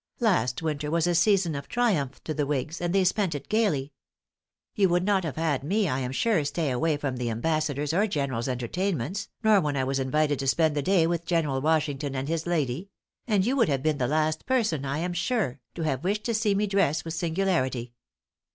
Last 0.19 0.63
winter 0.63 0.89
was 0.89 1.05
a 1.05 1.13
season 1.13 1.53
of 1.53 1.67
triumph 1.67 2.23
to 2.23 2.33
the 2.33 2.47
whigs, 2.47 2.81
and 2.81 2.91
they 2.91 3.03
spent 3.03 3.35
it 3.35 3.47
gaily. 3.49 3.93
You 4.73 4.89
would 4.89 5.03
not 5.05 5.23
have 5.23 5.35
had 5.35 5.63
me, 5.63 5.87
I 5.87 5.99
am 5.99 6.11
sure, 6.11 6.43
stay 6.43 6.71
away 6.71 6.97
from 6.97 7.17
the 7.17 7.29
Ambassador's 7.29 7.93
or 7.93 8.07
General's 8.07 8.47
entertainments, 8.47 9.29
nor 9.43 9.61
when 9.61 9.77
I 9.77 9.83
was 9.83 9.99
invited 9.99 10.39
to 10.39 10.47
spend 10.47 10.73
the 10.75 10.81
day 10.81 11.05
with 11.05 11.23
General 11.23 11.61
Washington 11.61 12.15
and 12.15 12.27
his 12.27 12.47
lady; 12.47 12.89
and 13.27 13.45
you 13.45 13.55
would 13.55 13.69
have 13.69 13.83
been 13.83 13.99
the 13.99 14.07
last 14.07 14.47
person, 14.47 14.85
I 14.85 14.97
am 14.97 15.13
sure, 15.13 15.59
to 15.75 15.83
have 15.83 16.03
wished 16.03 16.23
to 16.23 16.33
see 16.33 16.55
me 16.55 16.65
dressed 16.65 17.05
with 17.05 17.13
singularity. 17.13 17.93